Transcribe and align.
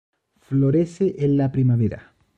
Florece 0.39 1.13
en 1.23 1.37
la 1.37 1.51
primavera. 1.51 2.15